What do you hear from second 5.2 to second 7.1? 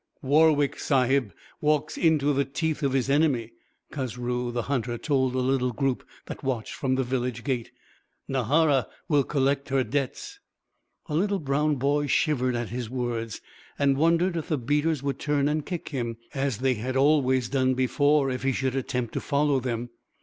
a little group that watched from the